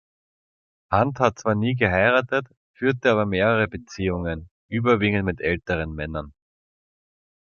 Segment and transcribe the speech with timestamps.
[0.91, 6.33] Hunt hat zwar nie geheiratet, führte aber mehrere Beziehungen, überwiegend mit älteren Männern.